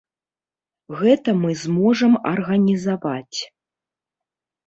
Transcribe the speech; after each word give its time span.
Гэта 1.01 1.29
мы 1.41 1.51
зможам 1.65 2.13
арганізаваць. 2.31 3.39